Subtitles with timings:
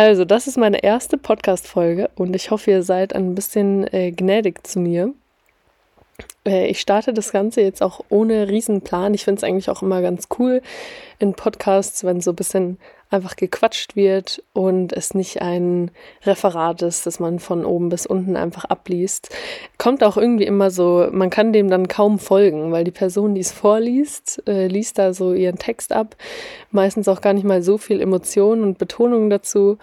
[0.00, 4.64] Also, das ist meine erste Podcast-Folge und ich hoffe, ihr seid ein bisschen äh, gnädig
[4.64, 5.12] zu mir.
[6.46, 9.12] Äh, ich starte das Ganze jetzt auch ohne Riesenplan.
[9.14, 10.62] Ich finde es eigentlich auch immer ganz cool
[11.18, 12.78] in Podcasts, wenn so ein bisschen
[13.10, 15.90] einfach gequatscht wird und es nicht ein
[16.24, 19.30] Referat ist, das man von oben bis unten einfach abliest.
[19.78, 23.40] Kommt auch irgendwie immer so, man kann dem dann kaum folgen, weil die Person, die
[23.40, 26.16] es vorliest, äh, liest da so ihren Text ab.
[26.70, 29.78] Meistens auch gar nicht mal so viel Emotion und Betonung dazu.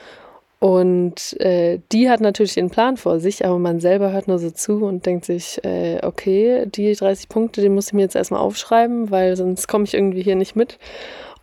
[0.60, 4.50] Und äh, die hat natürlich den Plan vor sich, aber man selber hört nur so
[4.50, 8.40] zu und denkt sich, äh, okay, die 30 Punkte, die muss ich mir jetzt erstmal
[8.40, 10.80] aufschreiben, weil sonst komme ich irgendwie hier nicht mit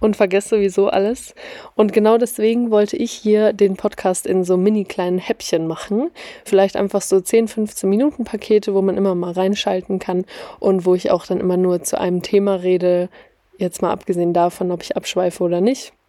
[0.03, 1.35] und vergesse sowieso alles.
[1.77, 6.11] Und genau deswegen wollte ich hier den Podcast in so mini kleinen Häppchen machen.
[6.45, 10.25] Vielleicht einfach so 10, 15 Minuten Pakete, wo man immer mal reinschalten kann
[10.59, 13.11] und wo ich auch dann immer nur zu einem Thema rede.
[13.59, 15.93] Jetzt mal abgesehen davon, ob ich abschweife oder nicht.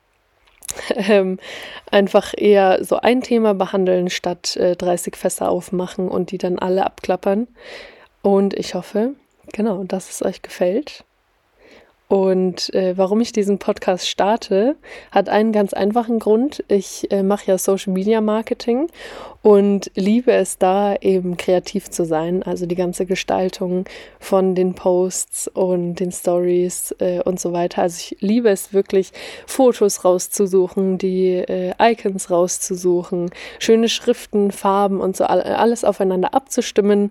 [0.96, 1.40] Ähm,
[1.92, 6.86] einfach eher so ein Thema behandeln, statt äh, 30 Fässer aufmachen und die dann alle
[6.86, 7.48] abklappern.
[8.22, 9.14] Und ich hoffe,
[9.52, 11.04] genau, dass es euch gefällt.
[12.14, 14.76] Und äh, warum ich diesen Podcast starte,
[15.12, 16.64] hat einen ganz einfachen Grund.
[16.68, 18.88] Ich äh, mache ja Social Media Marketing
[19.42, 22.44] und liebe es da eben kreativ zu sein.
[22.44, 23.86] Also die ganze Gestaltung
[24.20, 27.82] von den Posts und den Stories äh, und so weiter.
[27.82, 29.12] Also ich liebe es wirklich,
[29.48, 37.10] Fotos rauszusuchen, die äh, Icons rauszusuchen, schöne Schriften, Farben und so alles aufeinander abzustimmen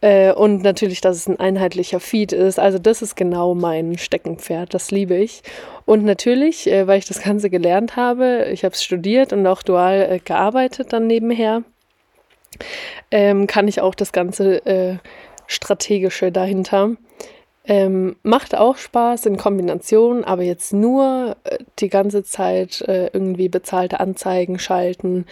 [0.00, 2.58] äh, und natürlich, dass es ein einheitlicher Feed ist.
[2.58, 4.72] Also das ist genau mein Steckenpferd.
[4.72, 5.42] Das liebe ich.
[5.86, 9.62] Und natürlich, äh, weil ich das Ganze gelernt habe, ich habe es studiert und auch
[9.62, 11.64] dual äh, gearbeitet dann nebenher,
[13.10, 14.96] ähm, kann ich auch das ganze äh,
[15.46, 16.90] Strategische dahinter.
[17.64, 24.00] Ähm, macht auch Spaß in Kombination, aber jetzt nur äh, die ganze Zeit irgendwie bezahlte
[24.00, 25.26] Anzeigen schalten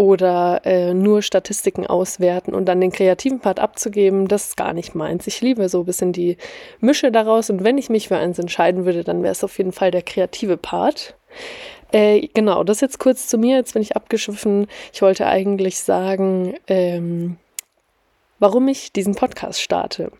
[0.00, 4.94] oder äh, nur Statistiken auswerten und dann den kreativen Part abzugeben, das ist gar nicht
[4.94, 5.26] meins.
[5.26, 6.38] Ich liebe so ein bisschen die
[6.80, 9.72] Mische daraus und wenn ich mich für eins entscheiden würde, dann wäre es auf jeden
[9.72, 11.16] Fall der kreative Part.
[11.92, 14.68] Äh, genau, das jetzt kurz zu mir, jetzt bin ich abgeschwiffen.
[14.94, 17.36] Ich wollte eigentlich sagen, ähm,
[18.38, 20.12] warum ich diesen Podcast starte.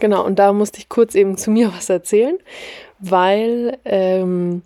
[0.00, 2.36] Genau, und da musste ich kurz eben zu mir was erzählen,
[2.98, 4.62] weil ähm,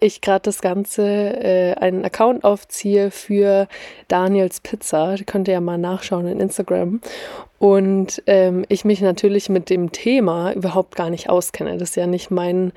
[0.00, 3.68] ich gerade das Ganze äh, einen Account aufziehe für
[4.06, 5.16] Daniels Pizza.
[5.16, 7.00] Da könnt ihr ja mal nachschauen in Instagram.
[7.58, 11.76] Und ähm, ich mich natürlich mit dem Thema überhaupt gar nicht auskenne.
[11.76, 12.72] Das ist ja nicht mein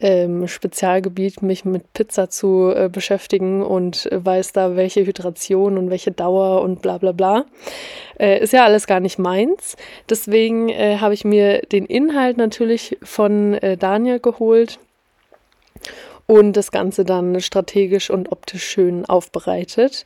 [0.00, 6.12] ähm, Spezialgebiet, mich mit Pizza zu äh, beschäftigen und weiß da, welche Hydration und welche
[6.12, 7.44] Dauer und bla bla bla.
[8.18, 9.76] Äh, ist ja alles gar nicht meins.
[10.08, 14.78] Deswegen äh, habe ich mir den Inhalt natürlich von äh, Daniel geholt
[16.26, 20.04] und das Ganze dann strategisch und optisch schön aufbereitet.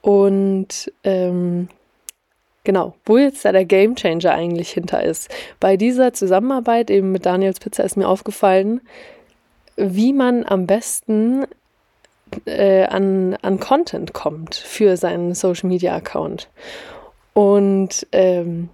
[0.00, 1.68] Und ähm,
[2.64, 5.30] genau, wo jetzt da der Game Changer eigentlich hinter ist.
[5.58, 8.80] Bei dieser Zusammenarbeit eben mit Daniels Pizza ist mir aufgefallen,
[9.76, 11.46] wie man am besten
[12.44, 16.48] äh, an, an Content kommt für seinen Social Media Account.
[17.32, 18.68] Und ähm,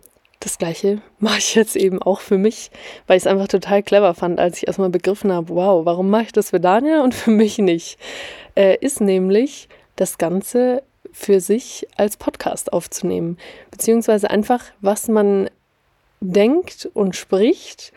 [0.46, 2.70] das gleiche mache ich jetzt eben auch für mich,
[3.06, 6.24] weil ich es einfach total clever fand, als ich erstmal begriffen habe, wow, warum mache
[6.24, 7.98] ich das für Daniel und für mich nicht?
[8.54, 13.38] Äh, ist nämlich das Ganze für sich als Podcast aufzunehmen,
[13.70, 15.50] beziehungsweise einfach, was man
[16.20, 17.92] denkt und spricht,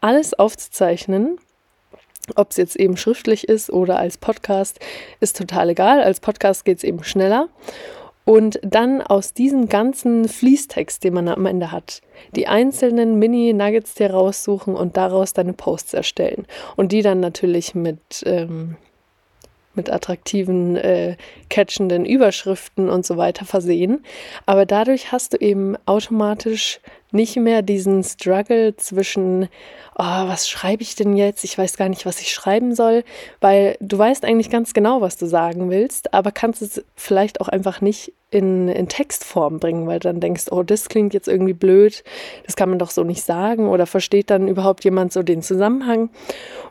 [0.00, 1.38] alles aufzuzeichnen.
[2.36, 4.78] Ob es jetzt eben schriftlich ist oder als Podcast,
[5.20, 6.02] ist total egal.
[6.02, 7.48] Als Podcast geht es eben schneller
[8.24, 12.00] und dann aus diesem ganzen Fließtext, den man am Ende hat,
[12.36, 16.46] die einzelnen Mini-Nuggets dir raussuchen und daraus deine Posts erstellen.
[16.76, 18.76] Und die dann natürlich mit, ähm,
[19.74, 21.16] mit attraktiven, äh,
[21.48, 24.04] catchenden Überschriften und so weiter versehen.
[24.46, 26.80] Aber dadurch hast du eben automatisch
[27.12, 29.44] nicht mehr diesen Struggle zwischen,
[29.96, 31.44] oh, was schreibe ich denn jetzt?
[31.44, 33.04] Ich weiß gar nicht, was ich schreiben soll,
[33.40, 37.48] weil du weißt eigentlich ganz genau, was du sagen willst, aber kannst es vielleicht auch
[37.48, 42.02] einfach nicht in, in Textform bringen, weil dann denkst, oh, das klingt jetzt irgendwie blöd,
[42.46, 46.08] das kann man doch so nicht sagen oder versteht dann überhaupt jemand so den Zusammenhang?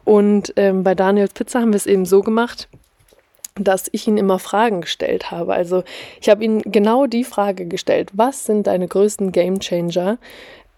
[0.03, 2.67] Und ähm, bei Daniels Pizza haben wir es eben so gemacht,
[3.56, 5.53] dass ich ihn immer Fragen gestellt habe.
[5.53, 5.83] Also
[6.21, 10.18] ich habe ihm genau die Frage gestellt, was sind deine größten Game Changer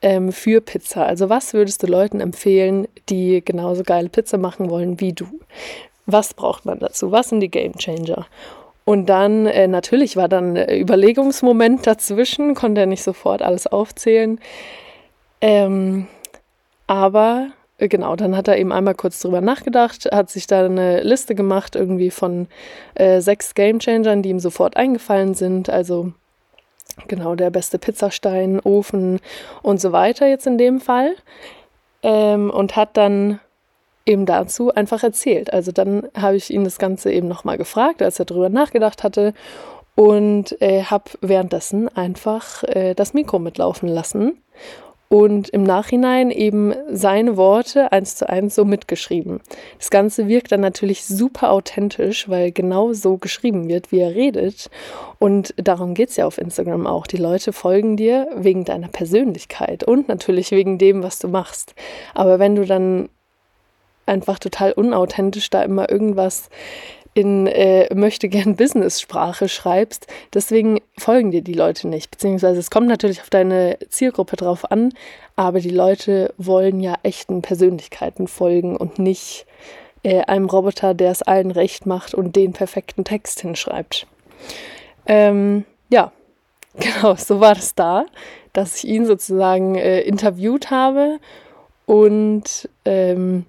[0.02, 1.06] ähm, für Pizza?
[1.06, 5.26] Also was würdest du Leuten empfehlen, die genauso geile Pizza machen wollen wie du?
[6.06, 7.12] Was braucht man dazu?
[7.12, 8.26] Was sind die Game Changer?
[8.86, 14.40] Und dann, äh, natürlich war dann ein Überlegungsmoment dazwischen, konnte er nicht sofort alles aufzählen.
[15.40, 16.08] Ähm,
[16.88, 21.02] aber äh, genau, dann hat er eben einmal kurz drüber nachgedacht, hat sich da eine
[21.02, 22.48] Liste gemacht, irgendwie von
[22.96, 25.70] äh, sechs Gamechangern, die ihm sofort eingefallen sind.
[25.70, 26.14] Also
[27.08, 29.20] genau der beste Pizzastein, Ofen
[29.62, 31.16] und so weiter jetzt in dem Fall.
[32.04, 33.40] Ähm, und hat dann
[34.06, 35.54] eben dazu einfach erzählt.
[35.54, 39.34] Also dann habe ich ihn das Ganze eben nochmal gefragt, als er drüber nachgedacht hatte
[39.96, 44.42] und äh, habe währenddessen einfach äh, das Mikro mitlaufen lassen
[45.14, 49.42] und im Nachhinein eben seine Worte eins zu eins so mitgeschrieben.
[49.78, 54.72] Das Ganze wirkt dann natürlich super authentisch, weil genau so geschrieben wird, wie er redet.
[55.20, 57.06] Und darum geht es ja auf Instagram auch.
[57.06, 61.76] Die Leute folgen dir wegen deiner Persönlichkeit und natürlich wegen dem, was du machst.
[62.16, 63.08] Aber wenn du dann
[64.08, 66.50] einfach total unauthentisch da immer irgendwas
[67.14, 70.08] in äh, möchte gern Business-Sprache schreibst.
[70.34, 72.12] Deswegen folgen dir die Leute nicht.
[72.12, 74.94] Beziehungsweise es kommt natürlich auf deine Zielgruppe drauf an,
[75.36, 79.46] aber die Leute wollen ja echten Persönlichkeiten folgen und nicht
[80.04, 84.08] äh, einem Roboter, der es allen recht macht und den perfekten Text hinschreibt.
[85.06, 86.12] Ähm, ja,
[86.76, 88.06] genau, so war das da,
[88.52, 91.20] dass ich ihn sozusagen äh, interviewt habe
[91.86, 93.46] und ähm,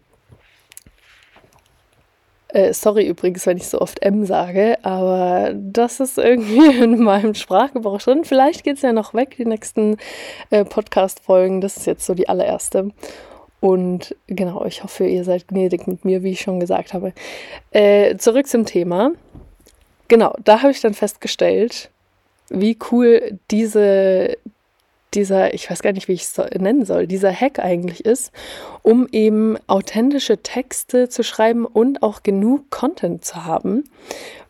[2.54, 7.34] äh, sorry übrigens, wenn ich so oft M sage, aber das ist irgendwie in meinem
[7.34, 8.24] Sprachgebrauch drin.
[8.24, 9.96] Vielleicht geht es ja noch weg, die nächsten
[10.50, 11.60] äh, Podcast-Folgen.
[11.60, 12.90] Das ist jetzt so die allererste.
[13.60, 17.12] Und genau, ich hoffe, ihr seid gnädig mit mir, wie ich schon gesagt habe.
[17.72, 19.12] Äh, zurück zum Thema.
[20.06, 21.90] Genau, da habe ich dann festgestellt,
[22.50, 24.36] wie cool diese,
[25.14, 28.32] dieser, ich weiß gar nicht, wie ich es nennen soll, dieser Hack eigentlich ist,
[28.82, 33.84] um eben authentische Texte zu schreiben und auch genug Content zu haben.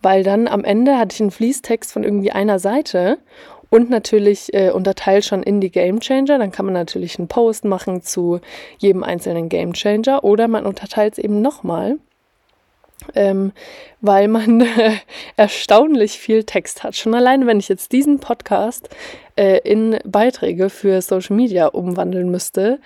[0.02, 3.18] Weil dann am Ende hatte ich einen Fließtext von irgendwie einer Seite
[3.70, 6.38] und natürlich äh, unterteilt schon in die Game Changer.
[6.38, 8.40] Dann kann man natürlich einen Post machen zu
[8.78, 11.98] jedem einzelnen Game Changer oder man unterteilt es eben nochmal
[13.14, 13.52] ähm,
[14.00, 14.66] weil man
[15.36, 16.96] erstaunlich viel Text hat.
[16.96, 18.88] Schon allein, wenn ich jetzt diesen Podcast
[19.36, 22.78] äh, in Beiträge für Social Media umwandeln müsste,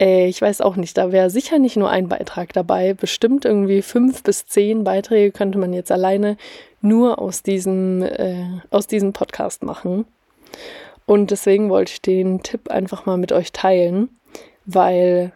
[0.00, 2.94] äh, ich weiß auch nicht, da wäre sicher nicht nur ein Beitrag dabei.
[2.94, 6.36] Bestimmt irgendwie fünf bis zehn Beiträge könnte man jetzt alleine
[6.80, 10.06] nur aus diesem, äh, aus diesem Podcast machen.
[11.06, 14.08] Und deswegen wollte ich den Tipp einfach mal mit euch teilen,
[14.64, 15.32] weil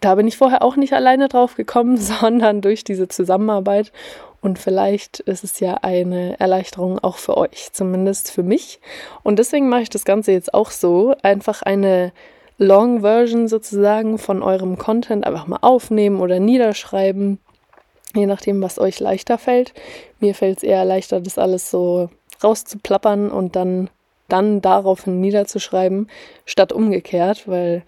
[0.00, 3.92] da bin ich vorher auch nicht alleine drauf gekommen, sondern durch diese Zusammenarbeit.
[4.40, 8.80] Und vielleicht ist es ja eine Erleichterung auch für euch, zumindest für mich.
[9.22, 11.14] Und deswegen mache ich das Ganze jetzt auch so.
[11.22, 12.12] Einfach eine
[12.58, 17.38] Long Version sozusagen von eurem Content einfach mal aufnehmen oder niederschreiben.
[18.14, 19.74] Je nachdem, was euch leichter fällt.
[20.20, 22.08] Mir fällt es eher leichter, das alles so
[22.42, 23.90] rauszuplappern und dann,
[24.28, 26.08] dann daraufhin niederzuschreiben,
[26.44, 27.82] statt umgekehrt, weil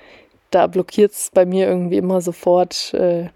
[0.51, 3.29] da blockiert es bei mir irgendwie immer sofort äh,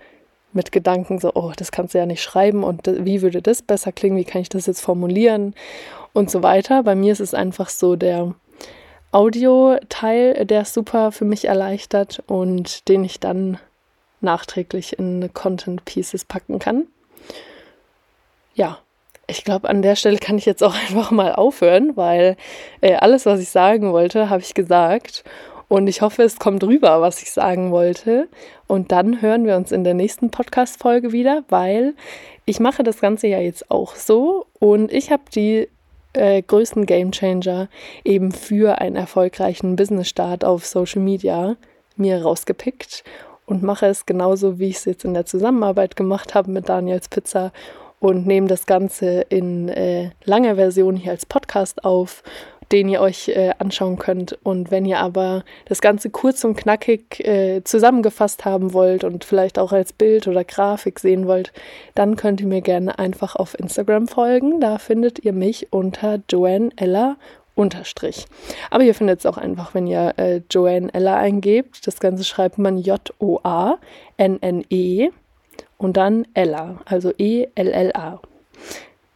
[0.52, 3.92] mit Gedanken so, oh, das kannst du ja nicht schreiben und wie würde das besser
[3.92, 5.54] klingen, wie kann ich das jetzt formulieren
[6.12, 6.82] und so weiter.
[6.82, 8.34] Bei mir ist es einfach so der
[9.12, 13.58] Audio-Teil, der es super für mich erleichtert und den ich dann
[14.20, 16.86] nachträglich in Content Pieces packen kann.
[18.54, 18.78] Ja,
[19.26, 22.36] ich glaube, an der Stelle kann ich jetzt auch einfach mal aufhören, weil
[22.80, 25.24] äh, alles, was ich sagen wollte, habe ich gesagt.
[25.72, 28.28] Und ich hoffe, es kommt rüber, was ich sagen wollte.
[28.66, 31.94] Und dann hören wir uns in der nächsten Podcast-Folge wieder, weil
[32.44, 34.44] ich mache das Ganze ja jetzt auch so.
[34.58, 35.70] Und ich habe die
[36.12, 37.70] äh, größten Gamechanger
[38.04, 41.56] eben für einen erfolgreichen Business-Start auf Social Media
[41.96, 43.02] mir rausgepickt.
[43.46, 47.08] Und mache es genauso, wie ich es jetzt in der Zusammenarbeit gemacht habe mit Daniels
[47.08, 47.50] Pizza.
[47.98, 52.22] Und nehme das Ganze in äh, langer Version hier als Podcast auf
[52.72, 54.38] den ihr euch äh, anschauen könnt.
[54.42, 59.58] Und wenn ihr aber das Ganze kurz und knackig äh, zusammengefasst haben wollt und vielleicht
[59.58, 61.52] auch als Bild oder Grafik sehen wollt,
[61.94, 64.60] dann könnt ihr mir gerne einfach auf Instagram folgen.
[64.60, 67.16] Da findet ihr mich unter Joanne Ella
[67.54, 68.24] unterstrich.
[68.70, 71.86] Aber ihr findet es auch einfach, wenn ihr äh, Joanne Ella eingebt.
[71.86, 73.10] Das Ganze schreibt man J-O-A-N-N-E
[75.76, 78.20] und dann Ella, also E-L-L-A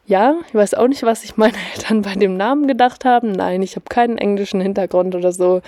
[0.06, 3.32] ja, ich weiß auch nicht, was sich meine Eltern bei dem Namen gedacht haben.
[3.32, 5.62] Nein, ich habe keinen englischen Hintergrund oder so.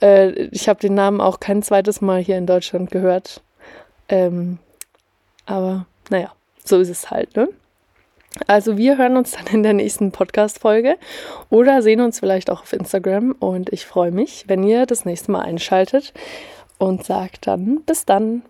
[0.00, 3.42] Äh, ich habe den Namen auch kein zweites Mal hier in Deutschland gehört.
[4.08, 4.58] Ähm,
[5.46, 6.32] aber naja,
[6.64, 7.48] so ist es halt, ne?
[8.46, 10.96] Also wir hören uns dann in der nächsten Podcast-Folge
[11.48, 15.32] oder sehen uns vielleicht auch auf Instagram und ich freue mich, wenn ihr das nächste
[15.32, 16.12] Mal einschaltet
[16.78, 18.42] und sagt dann bis dann.